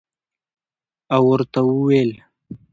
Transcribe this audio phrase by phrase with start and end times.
[1.15, 2.11] او ورته ووېل